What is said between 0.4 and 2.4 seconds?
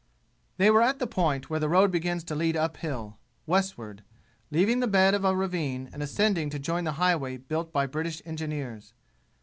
They were at the point where the road begins to